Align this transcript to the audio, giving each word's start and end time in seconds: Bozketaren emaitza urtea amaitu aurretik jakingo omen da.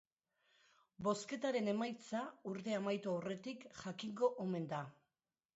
Bozketaren 1.07 1.69
emaitza 1.75 2.23
urtea 2.53 2.81
amaitu 2.83 3.15
aurretik 3.19 3.69
jakingo 3.85 4.35
omen 4.47 4.67
da. 4.77 4.85